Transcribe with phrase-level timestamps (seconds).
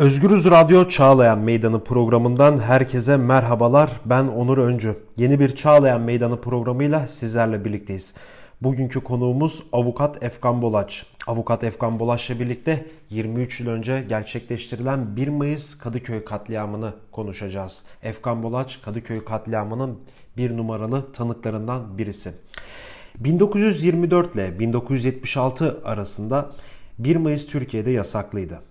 [0.00, 3.90] Özgürüz Radyo Çağlayan Meydanı programından herkese merhabalar.
[4.04, 4.96] Ben Onur Öncü.
[5.16, 8.14] Yeni bir Çağlayan Meydanı programıyla sizlerle birlikteyiz.
[8.62, 11.06] Bugünkü konuğumuz Avukat Efkan Bolaç.
[11.26, 17.84] Avukat Efkan Bolaç'la birlikte 23 yıl önce gerçekleştirilen 1 Mayıs Kadıköy katliamını konuşacağız.
[18.02, 19.98] Efkan Bolaç Kadıköy katliamının
[20.36, 22.32] bir numaralı tanıklarından birisi.
[23.18, 26.50] 1924 ile 1976 arasında
[26.98, 28.69] 1 Mayıs Türkiye'de yasaklıydı.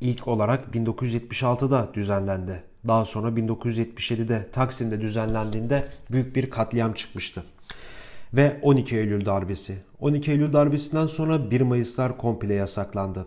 [0.00, 2.62] İlk olarak 1976'da düzenlendi.
[2.86, 7.44] Daha sonra 1977'de Taksim'de düzenlendiğinde büyük bir katliam çıkmıştı.
[8.34, 9.78] Ve 12 Eylül darbesi.
[10.00, 13.26] 12 Eylül darbesinden sonra 1 Mayıslar komple yasaklandı.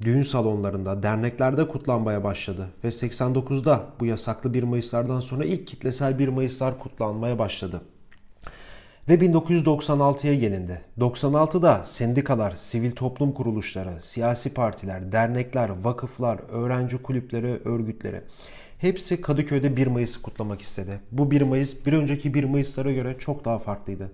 [0.00, 6.28] Düğün salonlarında, derneklerde kutlanmaya başladı ve 89'da bu yasaklı 1 Mayıslardan sonra ilk kitlesel 1
[6.28, 7.82] Mayıslar kutlanmaya başladı
[9.08, 10.80] ve 1996'ya gelindi.
[10.98, 18.20] 96'da sendikalar, sivil toplum kuruluşları, siyasi partiler, dernekler, vakıflar, öğrenci kulüpleri, örgütleri
[18.80, 21.00] hepsi Kadıköy'de 1 Mayıs'ı kutlamak istedi.
[21.12, 24.10] Bu 1 Mayıs bir önceki 1 Mayıs'lara göre çok daha farklıydı.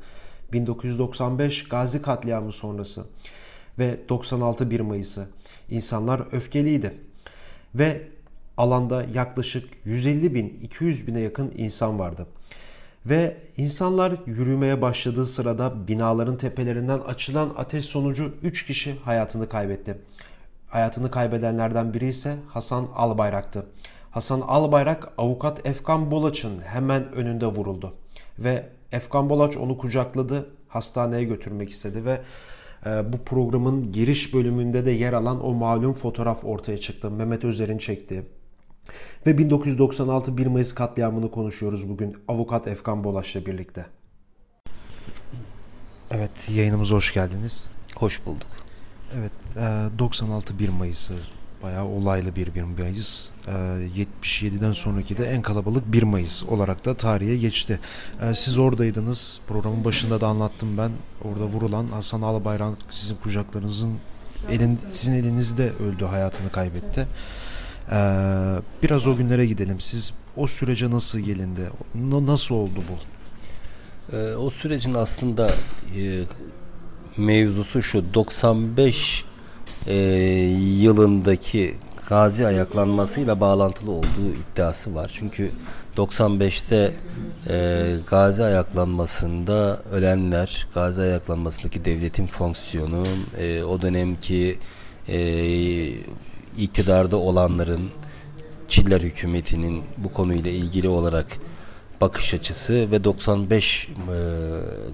[0.52, 3.06] 1995 Gazi katliamı sonrası
[3.78, 5.28] ve 96 1 Mayıs'ı
[5.70, 6.94] insanlar öfkeliydi.
[7.74, 8.02] Ve
[8.56, 12.26] alanda yaklaşık 150 bin 200 bine yakın insan vardı.
[13.08, 19.98] Ve insanlar yürümeye başladığı sırada binaların tepelerinden açılan ateş sonucu 3 kişi hayatını kaybetti.
[20.68, 23.66] Hayatını kaybedenlerden biri ise Hasan Albayrak'tı.
[24.10, 27.94] Hasan Albayrak avukat Efkan Bolaç'ın hemen önünde vuruldu.
[28.38, 32.20] Ve Efkan Bolaç onu kucakladı, hastaneye götürmek istedi ve
[32.86, 37.10] e, bu programın giriş bölümünde de yer alan o malum fotoğraf ortaya çıktı.
[37.10, 38.22] Mehmet Özer'in çektiği.
[39.26, 43.86] Ve 1996 1 Mayıs katliamını konuşuyoruz bugün avukat Efkan Bolaş'la birlikte.
[46.10, 47.66] Evet yayınımıza hoş geldiniz.
[47.96, 48.48] Hoş bulduk.
[49.14, 49.32] Evet
[49.98, 51.14] 96 1 Mayıs'ı
[51.62, 53.30] bayağı olaylı bir 1 Mayıs.
[53.46, 57.80] 77'den sonraki de en kalabalık 1 Mayıs olarak da tarihe geçti.
[58.34, 59.40] Siz oradaydınız.
[59.48, 60.90] Programın başında da anlattım ben.
[61.24, 63.98] Orada vurulan Hasan Albayrak sizin kucaklarınızın
[64.50, 67.00] elin, sizin elinizde öldü, hayatını kaybetti.
[67.00, 67.06] Ee,
[68.82, 69.80] biraz o günlere gidelim.
[69.80, 71.70] Siz o sürece nasıl gelindi?
[72.26, 73.16] Nasıl oldu bu?
[74.16, 75.46] Ee, o sürecin aslında
[75.96, 76.20] e,
[77.16, 79.24] mevzusu şu 95
[79.86, 79.94] e,
[80.80, 81.74] yılındaki
[82.08, 85.10] gazi ayaklanmasıyla bağlantılı olduğu iddiası var.
[85.14, 85.50] Çünkü
[85.96, 86.92] 95'te
[87.48, 93.04] e, gazi ayaklanmasında ölenler, gazi ayaklanmasındaki devletin fonksiyonu,
[93.38, 94.58] e, o dönemki
[95.08, 95.18] e,
[96.58, 97.90] iktidarda olanların
[98.68, 101.26] Çiller hükümetinin bu konuyla ilgili olarak
[102.00, 103.92] bakış açısı ve 95 e,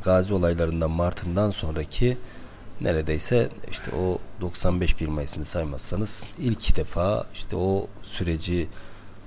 [0.04, 2.16] gazi olaylarından Mart'ından sonraki
[2.80, 8.68] neredeyse işte o 95 1 Mayıs'ını saymazsanız ilk defa işte o süreci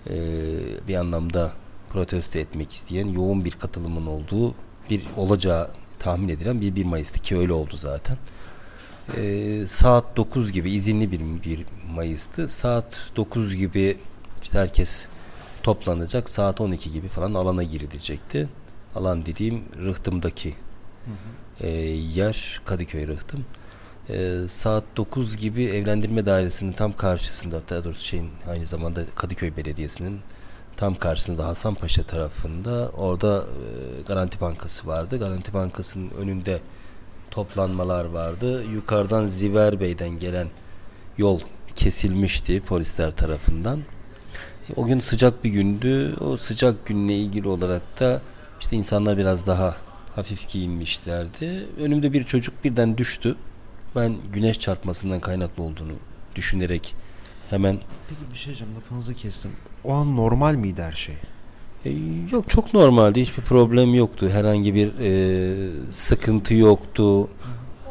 [0.09, 0.15] e,
[0.87, 1.51] bir anlamda
[1.89, 4.55] protesto etmek isteyen yoğun bir katılımın olduğu
[4.89, 5.69] bir olacağı
[5.99, 8.17] tahmin edilen bir 1 Mayıs'tı ki öyle oldu zaten.
[9.17, 12.49] E, saat 9 gibi izinli bir, bir Mayıs'tı.
[12.49, 13.97] Saat 9 gibi
[14.43, 15.07] işte herkes
[15.63, 16.29] toplanacak.
[16.29, 18.49] Saat 12 gibi falan alana girilecekti.
[18.95, 21.67] Alan dediğim Rıhtım'daki hı hı.
[21.67, 23.45] E, yer Kadıköy Rıhtım.
[24.09, 30.19] E, saat 9 gibi evlendirme dairesinin tam karşısında daha doğrusu şeyin aynı zamanda Kadıköy Belediyesi'nin
[30.77, 35.19] tam karşısında Hasanpaşa tarafında orada e, Garanti Bankası vardı.
[35.19, 36.59] Garanti Bankası'nın önünde
[37.31, 38.63] toplanmalar vardı.
[38.63, 40.47] Yukarıdan Ziver Bey'den gelen
[41.17, 41.39] yol
[41.75, 43.79] kesilmişti polisler tarafından.
[44.75, 46.15] O gün sıcak bir gündü.
[46.19, 48.21] O sıcak günle ilgili olarak da
[48.61, 49.75] işte insanlar biraz daha
[50.15, 51.67] hafif giyinmişlerdi.
[51.79, 53.35] Önümde bir çocuk birden düştü.
[53.95, 55.93] Ben güneş çarpmasından kaynaklı olduğunu
[56.35, 56.95] düşünerek
[57.49, 57.79] hemen...
[58.09, 59.51] Peki bir şey diyeceğim lafınızı kestim.
[59.83, 61.15] O an normal miydi her şey?
[61.85, 61.91] E,
[62.31, 63.21] yok çok normaldi.
[63.21, 64.29] Hiçbir problem yoktu.
[64.29, 67.27] Herhangi bir e, sıkıntı yoktu.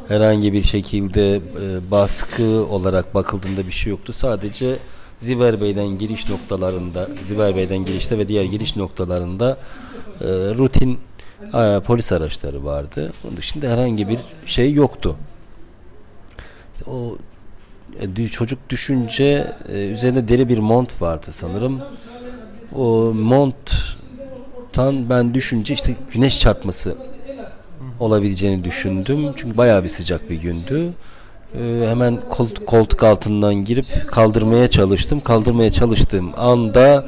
[0.09, 4.13] Herhangi bir şekilde e, baskı olarak bakıldığında bir şey yoktu.
[4.13, 4.79] Sadece
[5.19, 9.59] Ziver Bey'den giriş noktalarında, Ziver Bey'den girişte ve diğer giriş noktalarında
[10.21, 10.99] e, rutin
[11.55, 13.13] e, polis araçları vardı.
[13.25, 15.17] Onun dışında herhangi bir şey yoktu.
[16.87, 17.19] O
[18.19, 21.81] e, çocuk düşünce e, üzerinde deri bir mont vardı sanırım.
[22.75, 26.95] O monttan ben düşünce işte güneş çarpması
[28.01, 29.33] olabileceğini düşündüm.
[29.37, 30.93] Çünkü bayağı bir sıcak bir gündü.
[31.55, 35.21] Ee, hemen koltuk, koltuk altından girip kaldırmaya çalıştım.
[35.21, 37.07] Kaldırmaya çalıştığım anda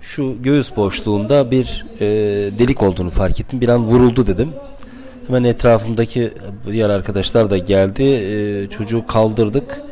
[0.00, 2.06] şu göğüs boşluğunda bir e,
[2.58, 3.60] delik olduğunu fark ettim.
[3.60, 4.48] Bir an vuruldu dedim.
[5.26, 6.32] Hemen etrafımdaki
[6.66, 8.02] diğer arkadaşlar da geldi.
[8.02, 9.82] E, çocuğu kaldırdık.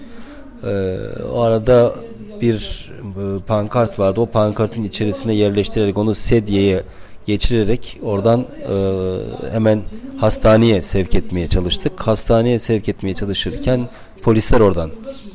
[0.66, 0.96] E,
[1.32, 1.94] o arada
[2.42, 4.20] bir e, pankart vardı.
[4.20, 6.82] O pankartın içerisine yerleştirerek onu sedyeye
[7.26, 9.16] geçirerek oradan e,
[9.52, 9.82] hemen
[10.18, 12.00] hastaneye sevk etmeye çalıştık.
[12.00, 13.88] Hastaneye sevk etmeye çalışırken
[14.22, 14.90] polisler oradan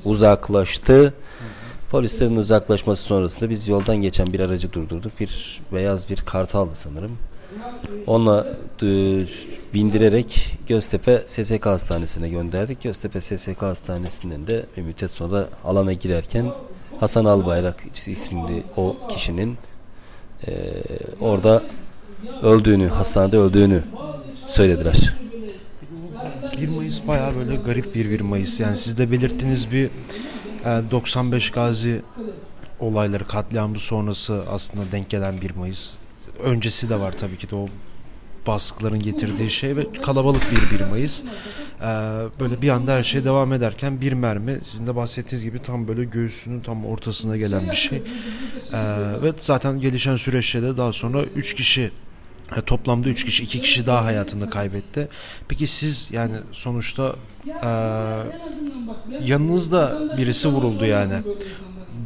[0.06, 1.14] uzaklaştı.
[1.92, 5.20] Polislerin uzaklaşması sonrasında biz yoldan geçen bir aracı durdurduk.
[5.20, 7.18] Bir beyaz bir kartaldı sanırım.
[8.08, 8.46] Onunla
[8.84, 8.88] e,
[9.74, 12.84] bindirerek Göztepe SSK Hastanesi'ne gönderdik.
[12.84, 16.46] Göztepe SSK Hastanesi'nden de bir müddet sonra alana girerken
[17.00, 19.58] Hasan Albayrak isimli o kişinin
[20.48, 20.52] e,
[21.20, 21.64] orada
[22.42, 23.84] öldüğünü, hastanede öldüğünü
[24.48, 25.14] söylediler.
[26.62, 28.60] 1 Mayıs bayağı böyle garip bir 1 Mayıs.
[28.60, 29.90] Yani siz de belirttiniz bir
[30.66, 32.02] 95 e, Gazi
[32.80, 35.98] olayları katliamı sonrası aslında denk gelen 1 Mayıs.
[36.44, 37.68] Öncesi de var tabii ki de o
[38.48, 41.24] baskıların getirdiği şey ve kalabalık bir 1 Mayıs.
[41.82, 41.86] Ee,
[42.40, 46.04] böyle bir anda her şey devam ederken bir mermi sizin de bahsettiğiniz gibi tam böyle
[46.04, 47.98] göğsünün tam ortasına gelen bir şey.
[47.98, 48.78] Ee,
[49.24, 51.92] ve zaten gelişen süreçte de daha sonra 3 kişi
[52.56, 55.08] e, toplamda 3 kişi 2 kişi daha hayatını kaybetti.
[55.48, 57.16] Peki siz yani sonuçta
[57.48, 57.70] e,
[59.26, 61.14] yanınızda birisi vuruldu yani.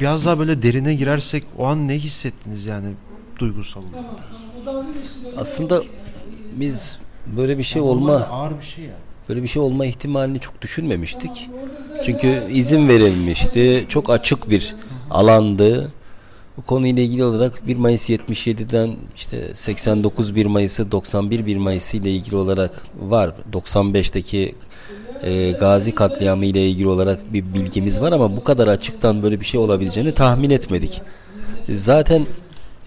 [0.00, 2.94] Biraz daha böyle derine girersek o an ne hissettiniz yani
[3.38, 3.82] duygusal
[5.36, 5.82] Aslında
[6.56, 8.94] biz böyle bir şey olma ağır bir şey ya.
[9.28, 11.50] Böyle bir şey olma ihtimalini çok düşünmemiştik.
[12.06, 13.84] Çünkü izin verilmişti.
[13.88, 14.74] Çok açık bir
[15.10, 15.92] alandı.
[16.56, 22.10] Bu konuyla ilgili olarak 1 Mayıs 77'den işte 89 1 Mayıs'ı 91 1 Mayıs ile
[22.10, 23.32] ilgili olarak var.
[23.52, 24.54] 95'teki
[25.22, 29.44] e, Gazi katliamı ile ilgili olarak bir bilgimiz var ama bu kadar açıktan böyle bir
[29.44, 31.02] şey olabileceğini tahmin etmedik.
[31.68, 32.26] Zaten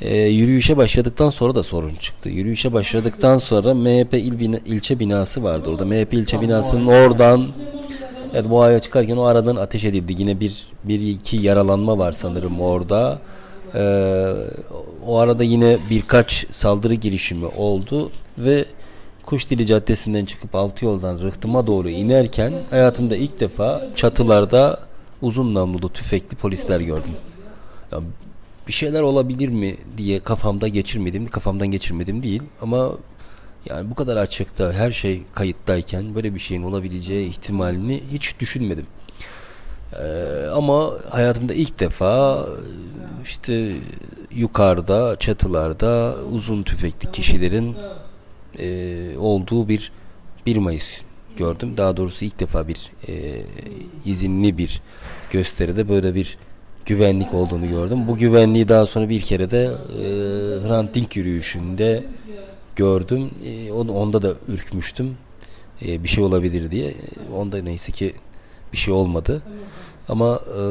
[0.01, 2.29] e, yürüyüşe başladıktan sonra da sorun çıktı.
[2.29, 5.85] Yürüyüşe başladıktan sonra MHP il bina, ilçe binası vardı orada.
[5.85, 7.47] MHP ilçe binasının oradan
[8.35, 10.15] Evet bu aya çıkarken o aradan ateş edildi.
[10.17, 13.19] Yine bir, bir iki yaralanma var sanırım orada.
[13.75, 14.33] Ee,
[15.07, 18.65] o arada yine birkaç saldırı girişimi oldu ve
[19.23, 24.79] Kuşdili Caddesi'nden çıkıp altı yoldan Rıhtım'a doğru inerken hayatımda ilk defa çatılarda
[25.21, 27.15] uzun namlulu tüfekli polisler gördüm.
[27.91, 27.99] Ya
[28.67, 32.91] bir şeyler olabilir mi diye kafamda geçirmedim, kafamdan geçirmedim değil ama
[33.69, 38.85] yani bu kadar açıkta her şey kayıttayken böyle bir şeyin olabileceği ihtimalini hiç düşünmedim.
[39.93, 42.45] Ee, ama hayatımda ilk defa
[43.23, 43.75] işte
[44.31, 47.75] yukarıda çatılarda uzun tüfekli kişilerin
[48.59, 49.91] e, olduğu bir
[50.45, 51.01] 1 Mayıs
[51.37, 51.77] gördüm.
[51.77, 53.41] Daha doğrusu ilk defa bir e,
[54.05, 54.81] izinli bir
[55.31, 56.37] gösteride böyle bir
[56.85, 58.07] güvenlik olduğunu gördüm.
[58.07, 60.07] Bu güvenliği daha sonra bir kere de e,
[60.67, 62.03] Hrant Dink yürüyüşünde
[62.75, 63.29] gördüm.
[63.45, 65.17] E, onda da ürkmüştüm.
[65.85, 66.93] E, bir şey olabilir diye.
[67.35, 68.13] Onda neyse ki
[68.73, 69.41] bir şey olmadı.
[70.09, 70.61] Ama e,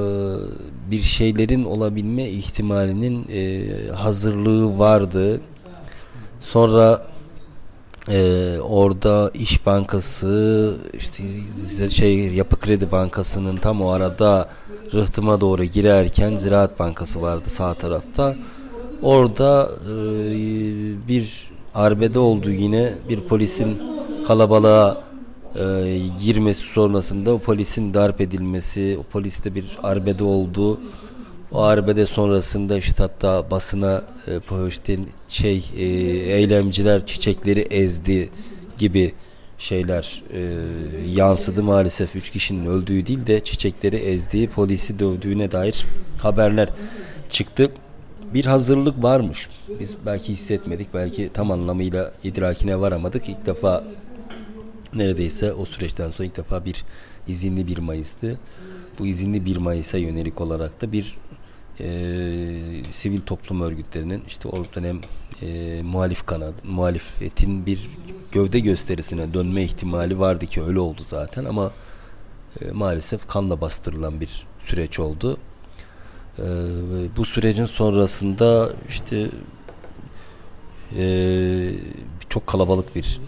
[0.90, 5.40] bir şeylerin olabilme ihtimalinin e, hazırlığı vardı.
[6.40, 7.06] Sonra
[8.08, 14.48] e, orada İş Bankası işte şey Yapı Kredi Bankası'nın tam o arada
[14.94, 18.34] rıhtıma doğru girerken Ziraat Bankası vardı sağ tarafta.
[19.02, 19.94] Orada e,
[21.08, 23.78] bir arbede oldu yine bir polisin
[24.26, 25.02] kalabalığa
[25.56, 30.80] e, girmesi sonrasında o polisin darp edilmesi, o poliste bir arbede oldu.
[31.54, 35.84] O arbede sonrasında işte hatta basına e, işte şey e,
[36.34, 38.30] eylemciler çiçekleri ezdi
[38.78, 39.12] gibi
[39.58, 40.40] şeyler e,
[41.14, 42.16] yansıdı maalesef.
[42.16, 45.84] Üç kişinin öldüğü değil de çiçekleri ezdiği polisi dövdüğüne dair
[46.22, 46.68] haberler
[47.30, 47.70] çıktı.
[48.34, 49.48] Bir hazırlık varmış.
[49.80, 53.28] Biz belki hissetmedik belki tam anlamıyla idrakine varamadık.
[53.28, 53.84] İlk defa
[54.94, 56.84] neredeyse o süreçten sonra ilk defa bir
[57.28, 58.38] izinli bir Mayıs'tı.
[58.98, 61.14] Bu izinli bir Mayıs'a yönelik olarak da bir
[61.80, 61.86] e,
[62.92, 65.00] sivil toplum örgütlerinin işte o dönem
[65.42, 67.90] e, muhalif kanat, muhalefetin bir
[68.32, 71.72] gövde gösterisine dönme ihtimali vardı ki öyle oldu zaten ama
[72.62, 75.36] e, maalesef kanla bastırılan bir süreç oldu.
[76.38, 76.42] E,
[77.16, 79.30] bu sürecin sonrasında işte
[80.96, 81.04] e,
[82.28, 83.20] çok kalabalık bir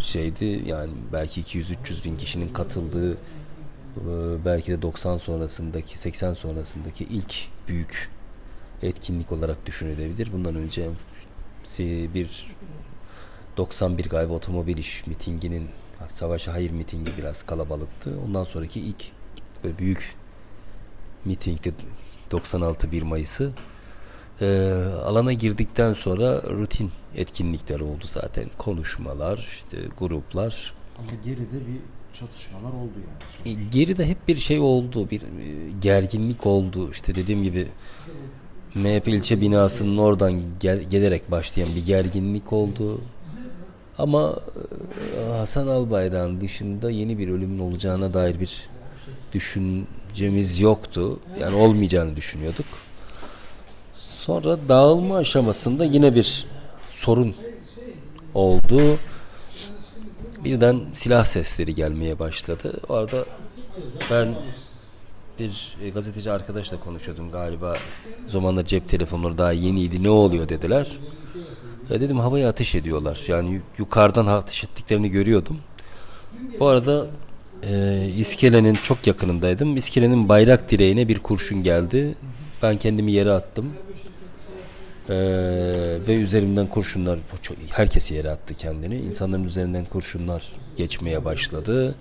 [0.00, 0.62] şeydi.
[0.66, 3.16] Yani belki 200-300 bin kişinin katıldığı
[4.44, 7.34] belki de 90 sonrasındaki 80 sonrasındaki ilk
[7.68, 8.10] büyük
[8.82, 10.32] etkinlik olarak düşünülebilir.
[10.32, 10.90] Bundan önce
[12.14, 12.46] bir
[13.56, 15.68] 91 galiba otomobil iş mitinginin
[16.08, 18.18] savaşa hayır mitingi biraz kalabalıktı.
[18.26, 19.04] Ondan sonraki ilk
[19.64, 20.14] böyle büyük
[21.24, 21.72] mitingde
[22.30, 23.52] 96 1 Mayıs'ı
[24.40, 24.46] e,
[25.04, 28.44] alana girdikten sonra rutin etkinlikler oldu zaten.
[28.58, 30.74] Konuşmalar, işte gruplar.
[30.98, 31.80] Ama geride bir
[32.12, 32.92] çatışmalar oldu
[33.46, 33.58] yani.
[33.58, 35.26] E, geride hep bir şey oldu, bir e,
[35.80, 36.90] gerginlik oldu.
[36.90, 37.68] İşte dediğim gibi
[38.74, 43.00] MHP ilçe binasının oradan gel, gelerek başlayan bir gerginlik oldu.
[43.98, 44.36] Ama
[45.18, 48.68] e, Hasan Albayrak'ın dışında yeni bir ölümün olacağına dair bir
[49.32, 51.20] düşüncemiz yoktu.
[51.40, 52.66] Yani olmayacağını düşünüyorduk.
[53.96, 56.46] Sonra dağılma aşamasında yine bir
[56.90, 57.34] sorun
[58.34, 58.98] oldu.
[60.44, 62.80] Birden silah sesleri gelmeye başladı.
[62.88, 63.24] O arada
[64.10, 64.34] ben
[65.38, 67.76] bir e, gazeteci arkadaşla konuşuyordum galiba.
[68.26, 70.02] O zamanlar cep telefonları daha yeniydi.
[70.02, 70.98] Ne oluyor dediler.
[71.90, 73.20] Ya dedim havaya ateş ediyorlar.
[73.28, 75.58] Yani yukarıdan ateş ettiklerini görüyordum.
[76.60, 77.06] Bu arada
[77.62, 79.76] e, iskelenin çok yakınındaydım.
[79.76, 82.14] İskelenin bayrak direğine bir kurşun geldi.
[82.62, 83.72] Ben kendimi yere attım.
[85.08, 85.14] Ee,
[86.08, 87.18] ve üzerimden kurşunlar
[87.70, 88.96] herkes yere attı kendini.
[88.96, 91.94] İnsanların üzerinden kurşunlar geçmeye başladı.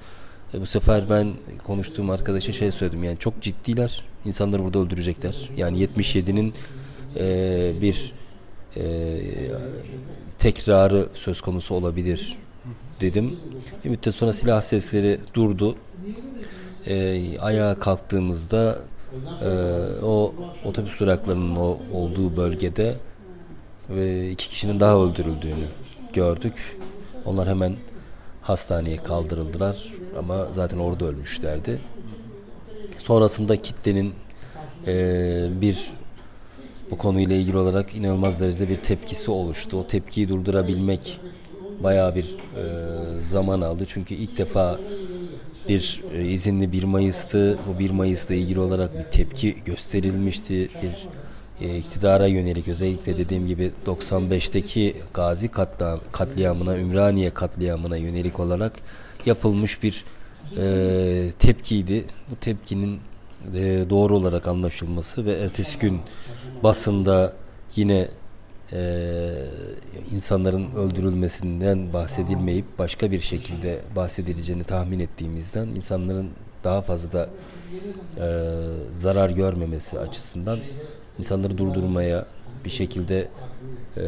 [0.53, 4.03] E, bu sefer ben konuştuğum arkadaşa şey söyledim yani çok ciddiler.
[4.25, 5.49] İnsanları burada öldürecekler.
[5.57, 6.53] Yani 77'nin
[7.19, 8.13] e, bir
[8.77, 8.83] e,
[10.39, 12.37] tekrarı söz konusu olabilir
[13.01, 13.39] dedim.
[13.85, 15.75] Bir müddet sonra silah sesleri durdu.
[16.87, 18.77] E, ayağa kalktığımızda
[19.41, 19.49] e,
[20.03, 20.33] o
[20.65, 22.95] otobüs duraklarının o olduğu bölgede
[23.89, 25.67] ve iki kişinin daha öldürüldüğünü
[26.13, 26.77] gördük.
[27.25, 27.75] Onlar hemen
[28.41, 29.77] hastaneye kaldırıldılar
[30.17, 31.79] ama zaten orada ölmüşlerdi.
[32.97, 34.13] Sonrasında kitlenin
[34.87, 35.91] e, bir
[36.91, 39.77] bu konuyla ilgili olarak inanılmaz derecede bir tepkisi oluştu.
[39.77, 41.19] O tepkiyi durdurabilmek
[41.83, 42.63] bayağı bir e,
[43.21, 43.85] zaman aldı.
[43.87, 44.79] Çünkü ilk defa
[45.69, 47.57] bir e, izinli 1 Mayıs'tı.
[47.67, 50.69] Bu 1 Mayıs'la ilgili olarak bir tepki gösterilmişti.
[50.81, 51.07] Bir
[51.67, 55.47] e, iktidara yönelik özellikle dediğim gibi 95'teki Gazi
[56.11, 58.73] katliamına, Ümraniye katliamına yönelik olarak
[59.25, 60.05] yapılmış bir
[60.57, 62.05] e, tepkiydi.
[62.31, 62.99] Bu tepkinin
[63.55, 65.99] e, doğru olarak anlaşılması ve ertesi gün
[66.63, 67.33] basında
[67.75, 68.07] yine
[68.73, 69.31] e,
[70.11, 76.29] insanların öldürülmesinden bahsedilmeyip başka bir şekilde bahsedileceğini tahmin ettiğimizden insanların
[76.63, 77.29] daha fazla da
[78.17, 78.27] e,
[78.93, 80.59] zarar görmemesi açısından
[81.19, 82.25] insanları durdurmaya
[82.65, 83.27] bir şekilde
[83.97, 84.03] e,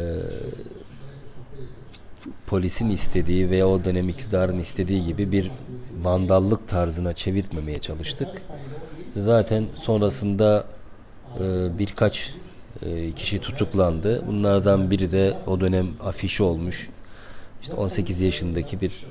[2.46, 5.50] polisin istediği veya o dönem iktidarın istediği gibi bir
[6.02, 8.28] vandallık tarzına çevirtmemeye çalıştık.
[9.16, 10.64] Zaten sonrasında
[11.40, 12.34] e, birkaç
[13.16, 14.26] kişi tutuklandı.
[14.26, 16.90] Bunlardan biri de o dönem afişi olmuş.
[17.62, 19.04] İşte 18 yaşındaki bir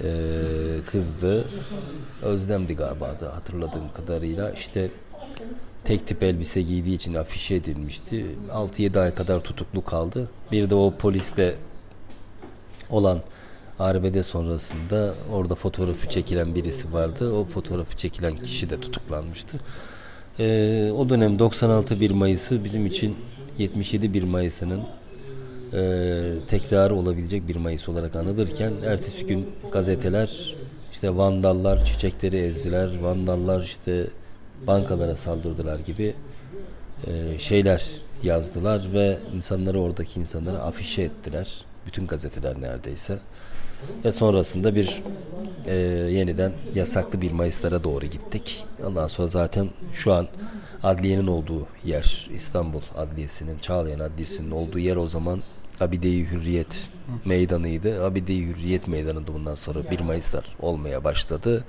[0.00, 0.08] e,
[0.90, 1.44] kızdı.
[2.22, 4.50] Özlemdi galiba da hatırladığım kadarıyla.
[4.50, 4.90] İşte
[5.84, 8.26] tek tip elbise giydiği için afişe edilmişti.
[8.52, 10.30] 6-7 ay kadar tutuklu kaldı.
[10.52, 11.54] Bir de o polisle
[12.90, 13.20] olan
[13.78, 17.32] arbede sonrasında orada fotoğrafı çekilen birisi vardı.
[17.32, 19.60] O fotoğrafı çekilen kişi de tutuklanmıştı.
[20.38, 23.16] Ee, o dönem 96 1 Mayıs'ı bizim için
[23.58, 24.80] 77 1 Mayıs'ının
[25.72, 30.56] e, tekrarı olabilecek bir Mayıs olarak anılırken ertesi gün gazeteler
[30.92, 34.06] işte vandallar çiçekleri ezdiler, vandallar işte
[34.66, 36.14] bankalara saldırdılar gibi
[37.06, 37.84] e, şeyler
[38.22, 41.64] yazdılar ve insanları oradaki insanları afişe ettiler.
[41.86, 43.18] Bütün gazeteler neredeyse.
[44.04, 45.02] Ve sonrasında bir
[45.66, 45.74] e,
[46.10, 48.64] yeniden yasaklı bir Mayıslara doğru gittik.
[48.86, 50.28] Ondan sonra zaten şu an
[50.82, 55.42] adliyenin olduğu yer İstanbul Adliyesi'nin, Çağlayan Adliyesi'nin olduğu yer o zaman
[55.80, 56.88] Abide-i Hürriyet
[57.24, 58.04] meydanıydı.
[58.04, 61.64] Abide-i Hürriyet meydanında bundan sonra 1 Mayıslar olmaya başladı.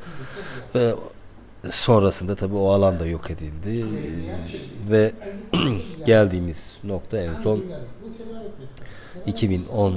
[0.76, 0.94] Ve
[1.70, 3.86] sonrasında tabii o alan da yok edildi.
[4.90, 5.14] Ve
[6.06, 7.64] geldiğimiz nokta en son
[9.26, 9.96] 2010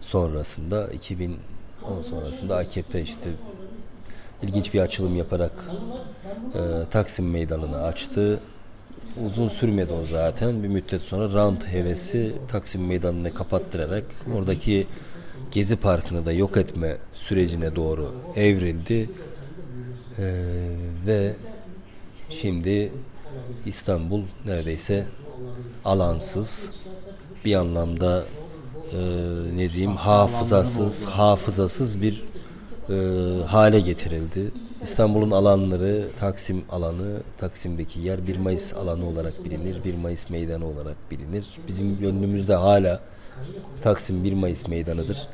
[0.00, 3.30] sonrasında 2010 sonrasında AKP işte
[4.42, 5.52] ilginç bir açılım yaparak
[6.54, 8.40] e, Taksim Meydanı'nı açtı.
[9.26, 10.62] Uzun sürmedi o zaten.
[10.62, 14.04] Bir müddet sonra rant hevesi Taksim Meydanı'nı kapattırarak
[14.36, 14.86] oradaki
[15.52, 19.10] Gezi Parkı'nı da yok etme sürecine doğru evrildi.
[20.18, 20.70] Ee,
[21.06, 21.36] ve
[22.30, 22.92] şimdi
[23.66, 25.06] İstanbul neredeyse
[25.84, 26.72] alansız
[27.44, 28.24] bir anlamda
[28.92, 28.98] e,
[29.56, 32.24] ne diyeyim hafızasız hafızasız bir
[32.90, 32.94] e,
[33.46, 34.50] hale getirildi.
[34.82, 39.84] İstanbul'un alanları Taksim alanı, Taksim'deki yer 1 Mayıs alanı olarak bilinir.
[39.84, 41.46] 1 Mayıs meydanı olarak bilinir.
[41.68, 43.00] Bizim gönlümüzde hala
[43.82, 45.28] Taksim 1 Mayıs meydanıdır.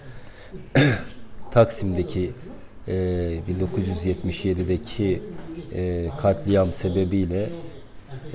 [1.51, 2.33] Taksim'deki
[2.89, 2.93] e,
[3.49, 5.23] 1977'deki
[5.73, 7.51] e, katliam sebebiyle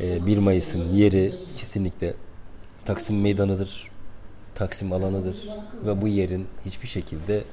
[0.01, 2.13] e, 1 Mayıs'ın yeri kesinlikle
[2.85, 3.90] Taksim meydanıdır.
[4.61, 5.37] Taksim alanıdır
[5.85, 7.43] ve bu yerin hiçbir şekilde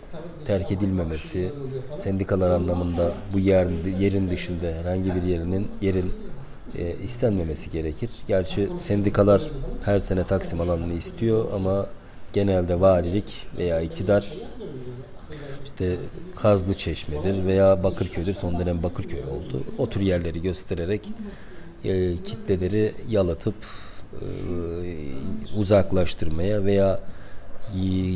[0.45, 1.53] terk edilmemesi,
[1.99, 3.67] sendikalar anlamında bu yer,
[4.01, 6.13] yerin dışında herhangi bir yerinin yerin
[6.79, 8.11] e, istenmemesi gerekir.
[8.27, 9.43] Gerçi sendikalar
[9.85, 11.87] her sene Taksim alanını istiyor ama
[12.33, 14.33] genelde valilik veya iktidar
[15.65, 15.97] işte
[16.37, 18.35] Kazlı Çeşme'dir veya Bakırköy'dür.
[18.35, 19.63] Son dönem Bakırköy oldu.
[19.79, 21.09] O tür yerleri göstererek
[21.85, 23.55] e, kitleleri yalatıp
[25.57, 27.01] uzaklaştırmaya veya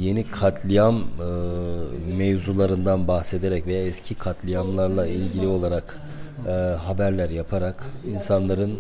[0.01, 5.99] yeni katliam e, mevzularından bahsederek veya eski katliamlarla ilgili olarak
[6.47, 6.51] e,
[6.87, 8.73] haberler yaparak insanların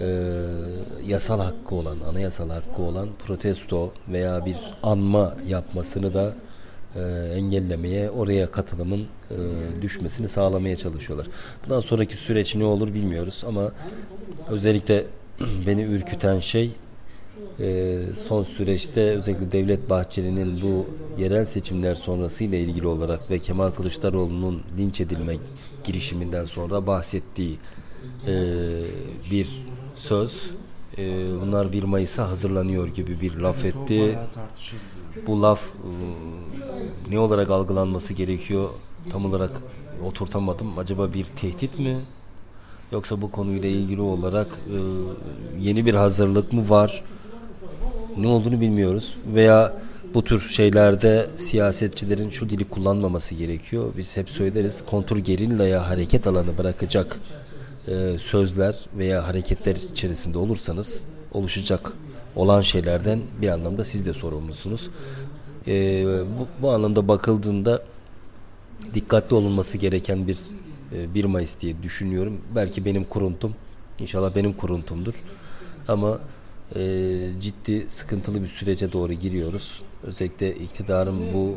[0.00, 0.36] e,
[1.06, 6.34] yasal hakkı olan, anayasal hakkı olan protesto veya bir anma yapmasını da
[6.96, 7.00] e,
[7.34, 9.36] engellemeye, oraya katılımın e,
[9.82, 11.26] düşmesini sağlamaya çalışıyorlar.
[11.64, 13.72] Bundan sonraki süreç ne olur bilmiyoruz ama
[14.48, 15.04] özellikle
[15.66, 16.70] beni ürküten şey
[17.60, 20.86] e, son süreçte özellikle Devlet Bahçeli'nin bu
[21.22, 25.36] yerel seçimler sonrasıyla ilgili olarak ve Kemal Kılıçdaroğlu'nun linç edilme
[25.84, 27.58] girişiminden sonra bahsettiği
[28.26, 28.34] e,
[29.30, 29.48] bir
[29.96, 30.50] söz.
[30.98, 34.18] E, bunlar 1 Mayıs'a hazırlanıyor gibi bir laf etti.
[35.26, 35.90] Bu laf e,
[37.10, 38.68] ne olarak algılanması gerekiyor
[39.10, 39.50] tam olarak
[40.04, 40.78] oturtamadım.
[40.78, 41.96] Acaba bir tehdit mi?
[42.92, 44.78] Yoksa bu konuyla ilgili olarak e,
[45.60, 47.02] yeni bir hazırlık mı var?
[48.18, 49.16] Ne olduğunu bilmiyoruz.
[49.34, 49.76] Veya
[50.14, 53.92] bu tür şeylerde siyasetçilerin şu dili kullanmaması gerekiyor.
[53.96, 57.20] Biz hep söyleriz kontur gerillaya hareket alanı bırakacak
[57.88, 61.92] e, sözler veya hareketler içerisinde olursanız oluşacak
[62.36, 64.90] olan şeylerden bir anlamda siz de sorumlusunuz.
[65.66, 66.04] E,
[66.38, 67.82] bu, bu anlamda bakıldığında
[68.94, 70.38] dikkatli olunması gereken bir
[71.14, 72.40] 1 Mayıs diye düşünüyorum.
[72.54, 73.54] Belki benim kuruntum,
[73.98, 75.14] inşallah benim kuruntumdur.
[75.88, 76.18] Ama
[76.76, 76.80] e,
[77.40, 79.82] ciddi sıkıntılı bir sürece doğru giriyoruz.
[80.02, 81.56] Özellikle iktidarın bu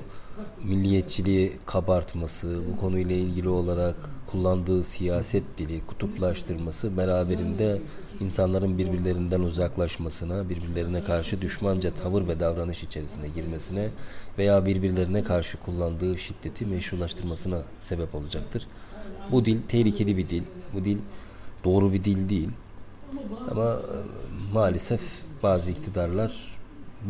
[0.64, 3.96] milliyetçiliği kabartması, bu konuyla ilgili olarak
[4.32, 7.82] kullandığı siyaset dili, kutuplaştırması beraberinde
[8.20, 13.90] insanların birbirlerinden uzaklaşmasına, birbirlerine karşı düşmanca tavır ve davranış içerisine girmesine
[14.38, 18.68] veya birbirlerine karşı kullandığı şiddeti meşrulaştırmasına sebep olacaktır.
[19.32, 20.44] Bu dil tehlikeli bir dil.
[20.74, 20.98] Bu dil
[21.64, 22.50] doğru bir dil değil.
[23.52, 23.96] Ama e,
[24.54, 25.02] maalesef
[25.44, 26.58] bazı iktidarlar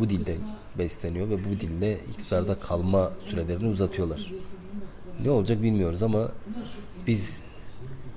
[0.00, 0.36] bu dilde
[0.78, 4.32] besleniyor ve bu dille iktidarda kalma sürelerini uzatıyorlar.
[5.22, 6.28] Ne olacak bilmiyoruz ama
[7.06, 7.40] biz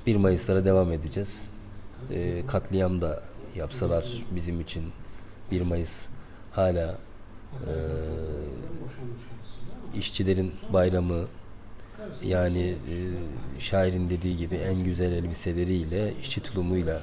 [0.06, 1.42] 1 Mayıs'lara devam edeceğiz.
[2.12, 3.24] E, katliam da
[3.56, 4.06] yapsalar
[4.36, 4.84] bizim için
[5.52, 6.06] 1 Mayıs
[6.52, 6.98] hala
[7.54, 7.74] e,
[9.96, 11.26] işçilerin bayramı
[12.24, 12.96] yani e,
[13.60, 17.02] şairin dediği gibi en güzel elbiseleriyle işçi tulumuyla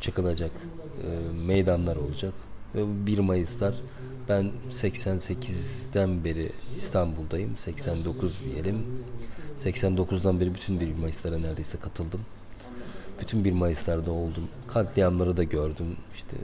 [0.00, 1.08] çıkılacak e,
[1.46, 2.34] meydanlar olacak.
[2.74, 3.74] Ve 1 Mayıs'lar
[4.28, 8.86] ben 88'den beri İstanbul'dayım 89 diyelim.
[9.58, 12.20] 89'dan beri bütün 1 Mayıs'lara neredeyse katıldım.
[13.20, 14.48] Bütün 1 Mayıs'larda oldum.
[14.68, 16.36] Katliamları da gördüm işte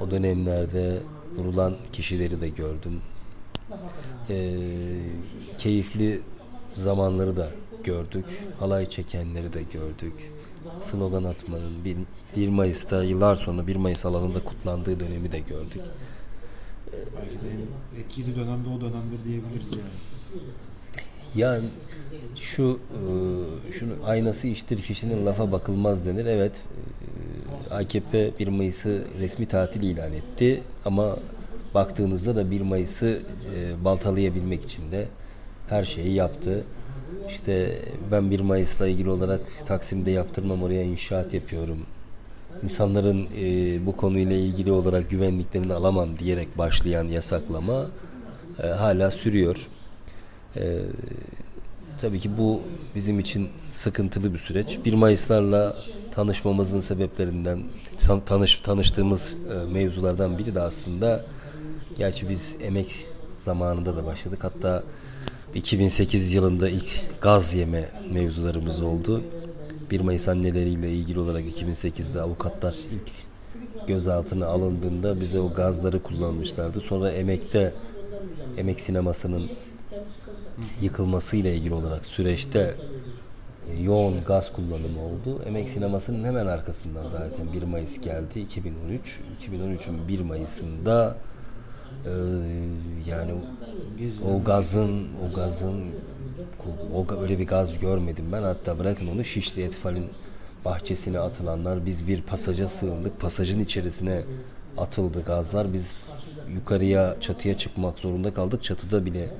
[0.00, 0.98] o dönemlerde
[1.36, 3.00] vurulan kişileri de gördüm.
[4.30, 4.58] E,
[5.58, 6.20] keyifli
[6.74, 7.48] zamanları da
[7.84, 8.24] gördük
[8.60, 10.14] halay çekenleri de gördük
[10.80, 11.84] slogan atmanın
[12.36, 15.80] 1 Mayıs'ta yıllar sonra 1 Mayıs alanında kutlandığı dönemi de gördük.
[17.98, 19.82] Etkili dönemde o dönemdir diyebiliriz yani.
[21.34, 21.64] Yani
[22.36, 26.26] şu e, şunu aynası iştir kişinin lafa bakılmaz denir.
[26.26, 26.52] Evet
[27.70, 31.16] e, AKP 1 Mayıs'ı resmi tatil ilan etti ama
[31.74, 33.22] baktığınızda da 1 Mayıs'ı
[33.56, 35.08] e, baltalayabilmek için de
[35.72, 36.64] her şeyi yaptı.
[37.28, 37.78] İşte
[38.10, 41.78] ben 1 Mayıs'la ilgili olarak Taksim'de yaptırmam oraya inşaat yapıyorum.
[42.64, 47.86] İnsanların e, bu konuyla ilgili olarak güvenliklerini alamam diyerek başlayan yasaklama
[48.62, 49.56] e, hala sürüyor.
[50.56, 50.78] E,
[52.00, 52.60] tabii ki bu
[52.94, 54.78] bizim için sıkıntılı bir süreç.
[54.84, 55.76] 1 Mayıs'larla
[56.10, 57.62] tanışmamızın sebeplerinden
[58.26, 61.24] tanış tanıştığımız e, mevzulardan biri de aslında
[61.98, 63.06] gerçi biz emek
[63.36, 64.44] zamanında da başladık.
[64.44, 64.82] Hatta
[65.54, 69.22] 2008 yılında ilk gaz yeme mevzularımız oldu.
[69.90, 73.12] 1 Mayıs anneleriyle ilgili olarak 2008'de avukatlar ilk
[73.86, 76.80] gözaltına alındığında bize o gazları kullanmışlardı.
[76.80, 77.74] Sonra emekte
[78.56, 79.50] emek sinemasının
[80.80, 82.74] yıkılmasıyla ilgili olarak süreçte
[83.70, 85.42] e, yoğun gaz kullanımı oldu.
[85.46, 89.20] Emek sinemasının hemen arkasından zaten 1 Mayıs geldi 2013.
[89.40, 91.16] 2013'ün 1 Mayıs'ında
[92.06, 92.10] ee,
[93.10, 93.32] yani
[94.30, 95.84] o gazın o gazın
[96.94, 100.06] o öyle bir gaz görmedim ben hatta bırakın onu Şişli Etfal'in
[100.64, 104.22] bahçesine atılanlar biz bir pasaja sığındık pasajın içerisine
[104.78, 105.92] atıldı gazlar biz
[106.54, 108.62] yukarıya çatıya çıkmak zorunda kaldık.
[108.62, 109.30] Çatıda bile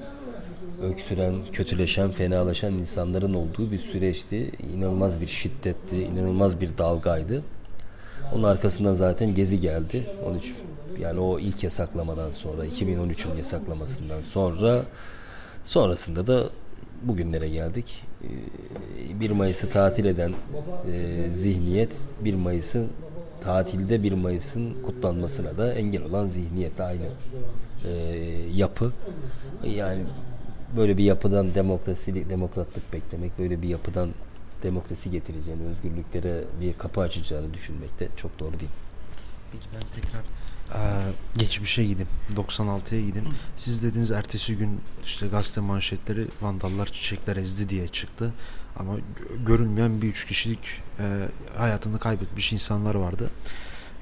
[0.82, 4.52] öksüren, kötüleşen, fenalaşan insanların olduğu bir süreçti.
[4.74, 7.42] İnanılmaz bir şiddetti, inanılmaz bir dalgaydı.
[8.34, 10.06] Onun arkasından zaten Gezi geldi.
[10.24, 10.54] 13
[11.00, 14.82] yani o ilk yasaklamadan sonra 2013'ün yasaklamasından sonra
[15.64, 16.42] sonrasında da
[17.02, 18.04] bugünlere geldik.
[19.20, 20.32] 1 ee, Mayıs'ı tatil eden
[20.92, 22.88] e, zihniyet 1 Mayıs'ın
[23.40, 27.06] tatilde 1 Mayıs'ın kutlanmasına da engel olan zihniyet aynı
[27.84, 27.92] e,
[28.54, 28.92] yapı.
[29.64, 30.02] Yani
[30.76, 34.10] böyle bir yapıdan demokrasi, demokratlık beklemek, böyle bir yapıdan
[34.62, 38.72] demokrasi getireceğini, özgürlüklere bir kapı açacağını düşünmek de çok doğru değil.
[39.52, 40.22] Peki ben tekrar
[40.74, 40.78] ee,
[41.38, 42.08] geçmişe gideyim.
[42.34, 43.28] 96'ya gideyim.
[43.56, 48.32] Siz dediğiniz ertesi gün işte gazete manşetleri vandallar çiçekler ezdi diye çıktı.
[48.76, 48.92] Ama
[49.46, 53.30] görünmeyen bir üç kişilik e, hayatını kaybetmiş insanlar vardı.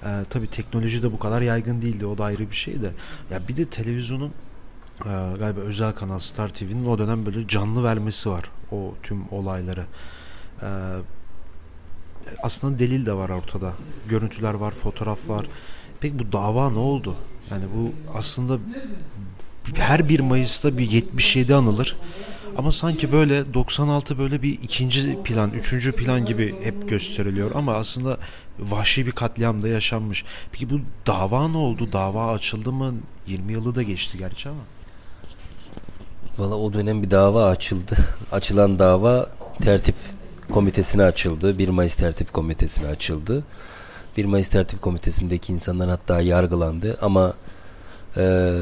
[0.02, 2.06] E, tabii teknoloji de bu kadar yaygın değildi.
[2.06, 2.90] O da ayrı bir şey de.
[3.30, 4.32] Ya bir de televizyonun
[5.00, 8.50] e, galiba özel kanal Star TV'nin o dönem böyle canlı vermesi var.
[8.72, 9.84] O tüm olayları.
[10.62, 10.68] E,
[12.42, 13.72] aslında delil de var ortada.
[14.08, 15.46] Görüntüler var, fotoğraf var.
[16.00, 17.16] Peki bu dava ne oldu?
[17.50, 18.58] Yani bu aslında
[19.74, 21.96] her 1 Mayıs'ta bir 77 anılır.
[22.56, 27.54] Ama sanki böyle 96 böyle bir ikinci plan, üçüncü plan gibi hep gösteriliyor.
[27.54, 28.18] Ama aslında
[28.58, 30.24] vahşi bir katliam da yaşanmış.
[30.52, 31.92] Peki bu dava ne oldu?
[31.92, 32.92] Dava açıldı mı?
[33.26, 34.60] 20 yılı da geçti gerçi ama.
[36.38, 37.96] Valla o dönem bir dava açıldı.
[38.32, 39.28] Açılan dava
[39.62, 39.94] tertip
[40.52, 41.58] komitesine açıldı.
[41.58, 43.44] 1 Mayıs tertip komitesine açıldı.
[44.16, 47.32] 1 Mayıs Tertip Komitesi'ndeki insanlar hatta yargılandı ama
[48.16, 48.52] e,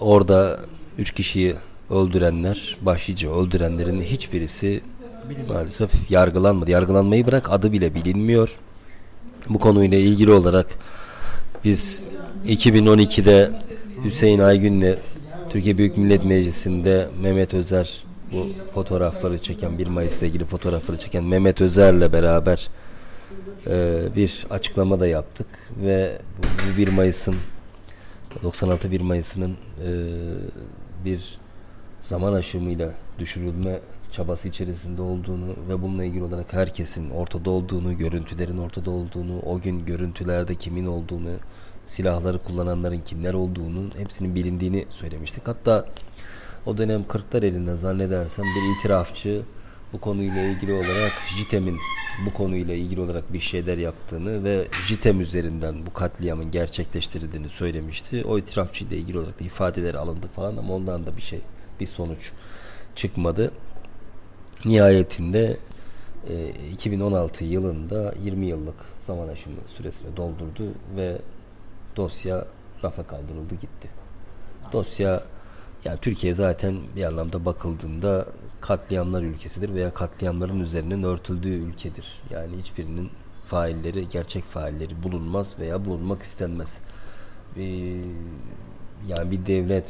[0.00, 0.60] orada
[0.98, 1.54] 3 kişiyi
[1.90, 4.80] öldürenler, başlıca öldürenlerin hiçbirisi
[5.48, 6.70] maalesef yargılanmadı.
[6.70, 8.58] Yargılanmayı bırak adı bile bilinmiyor.
[9.48, 10.66] Bu konuyla ilgili olarak
[11.64, 12.04] biz
[12.46, 13.50] 2012'de
[14.04, 14.96] Hüseyin Aygün'le
[15.50, 21.60] Türkiye Büyük Millet Meclisi'nde Mehmet Özer bu fotoğrafları çeken 1 Mayıs'ta ilgili fotoğrafları çeken Mehmet
[21.60, 22.68] Özer'le beraber
[23.66, 25.46] e, bir açıklama da yaptık
[25.84, 27.36] ve bu, bu 1 Mayıs'ın
[28.42, 29.90] 96 1 Mayıs'ının e,
[31.04, 31.38] bir
[32.00, 33.80] zaman aşımıyla düşürülme
[34.12, 39.86] çabası içerisinde olduğunu ve bununla ilgili olarak herkesin ortada olduğunu, görüntülerin ortada olduğunu, o gün
[39.86, 41.30] görüntülerde kimin olduğunu,
[41.86, 45.48] silahları kullananların kimler olduğunu hepsinin bilindiğini söylemiştik.
[45.48, 45.86] Hatta
[46.66, 49.42] o dönem Kırklar elinde zannedersem bir itirafçı
[49.92, 51.78] bu konuyla ilgili olarak JITEM'in
[52.26, 58.24] bu konuyla ilgili olarak bir şeyler yaptığını ve JITEM üzerinden bu katliamın gerçekleştirildiğini söylemişti.
[58.24, 61.40] O itirafçıyla ilgili olarak da ifadeleri alındı falan ama ondan da bir şey,
[61.80, 62.32] bir sonuç
[62.94, 63.52] çıkmadı.
[64.64, 65.56] Nihayetinde
[66.28, 68.76] e, 2016 yılında 20 yıllık
[69.06, 71.18] zaman aşımı süresini doldurdu ve
[71.96, 72.44] dosya
[72.84, 73.88] rafa kaldırıldı gitti.
[74.72, 75.22] Dosya
[75.84, 78.26] yani Türkiye zaten bir anlamda bakıldığında
[78.60, 82.22] katliamlar ülkesidir veya katliamların üzerinin örtüldüğü ülkedir.
[82.30, 83.10] Yani hiçbirinin
[83.44, 86.78] failleri, gerçek failleri bulunmaz veya bulunmak istenmez.
[87.56, 87.62] Ee,
[89.06, 89.86] yani bir devlet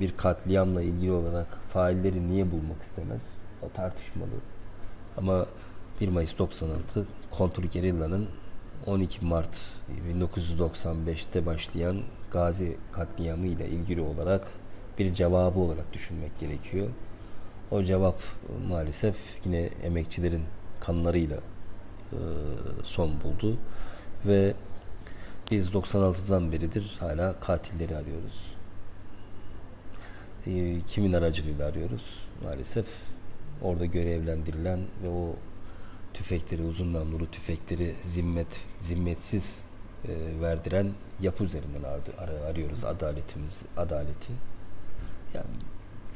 [0.00, 3.22] bir katliamla ilgili olarak failleri niye bulmak istemez?
[3.62, 4.30] O tartışmalı.
[5.16, 5.46] Ama
[6.00, 8.28] 1 Mayıs 96 Kontrgerilla'nın
[8.86, 9.58] 12 Mart
[10.12, 11.96] 1995'te başlayan
[12.30, 14.48] Gazi katliamı ile ilgili olarak
[14.98, 16.88] bir cevabı olarak düşünmek gerekiyor.
[17.70, 18.20] O cevap
[18.68, 20.44] maalesef yine emekçilerin
[20.80, 21.36] kanlarıyla
[22.12, 22.18] e,
[22.82, 23.56] son buldu
[24.26, 24.54] ve
[25.50, 28.54] biz 96'dan beridir hala katilleri arıyoruz.
[30.46, 32.02] E, kimin aracılığıyla arıyoruz?
[32.44, 32.86] Maalesef
[33.62, 35.36] orada görevlendirilen ve o
[36.14, 39.60] tüfekleri, uzun namlulu tüfekleri zimmet, zimmetsiz
[40.04, 44.32] e, verdiren yapı üzerinden ar- ar- arıyoruz adaletimiz, adaleti.
[45.34, 45.46] Yani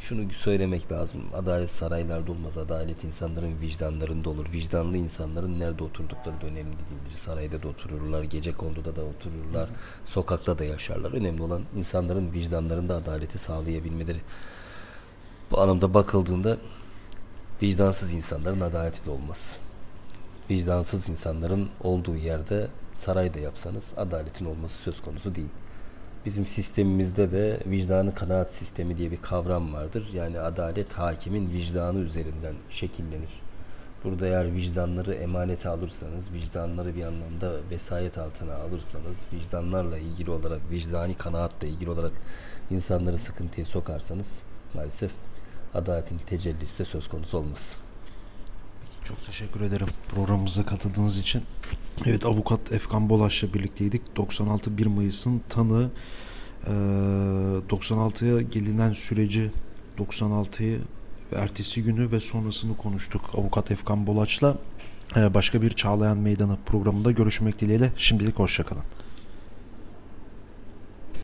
[0.03, 1.21] şunu söylemek lazım.
[1.35, 2.59] Adalet saraylarda olmaz.
[2.59, 4.53] Adalet insanların vicdanlarında olur.
[4.53, 7.17] Vicdanlı insanların nerede oturdukları da önemli değildir.
[7.17, 9.71] Sarayda da otururlar, gece konduda da otururlar,
[10.05, 11.13] sokakta da yaşarlar.
[11.13, 14.21] Önemli olan insanların vicdanlarında adaleti sağlayabilmeleri.
[15.51, 16.57] Bu anlamda bakıldığında
[17.63, 19.57] vicdansız insanların adaleti de olmaz.
[20.51, 25.51] Vicdansız insanların olduğu yerde sarayda yapsanız adaletin olması söz konusu değil.
[26.27, 30.11] Bizim sistemimizde de vicdanı kanaat sistemi diye bir kavram vardır.
[30.15, 33.31] Yani adalet hakimin vicdanı üzerinden şekillenir.
[34.05, 41.15] Burada eğer vicdanları emanete alırsanız, vicdanları bir anlamda vesayet altına alırsanız, vicdanlarla ilgili olarak, vicdani
[41.15, 42.13] kanaatla ilgili olarak
[42.71, 44.39] insanları sıkıntıya sokarsanız
[44.75, 45.11] maalesef
[45.75, 47.77] adaletin tecellisi de söz konusu olmaz.
[49.05, 51.43] Çok teşekkür ederim programımıza katıldığınız için.
[52.07, 54.17] Evet avukat Efkan Bolaş'la birlikteydik.
[54.17, 55.91] 96 1 Mayıs'ın tanığı
[56.67, 59.51] 96'ya gelinen süreci
[59.99, 60.81] 96'yı
[61.37, 64.57] ertesi günü ve sonrasını konuştuk avukat Efkan Bolaç'la.
[65.17, 68.83] Başka bir Çağlayan Meydanı programında görüşmek dileğiyle şimdilik hoşçakalın.